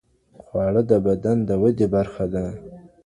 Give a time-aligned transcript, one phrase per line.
[0.43, 2.45] خواړه د بدن د ودې برخه ده.